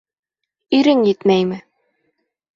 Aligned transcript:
Ирең 0.77 1.03
етмәйме? 1.09 1.61